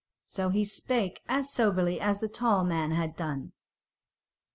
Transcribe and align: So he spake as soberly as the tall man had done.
So 0.25 0.49
he 0.49 0.65
spake 0.65 1.21
as 1.29 1.51
soberly 1.51 1.99
as 1.99 2.21
the 2.21 2.27
tall 2.27 2.63
man 2.63 2.89
had 2.89 3.15
done. 3.15 3.51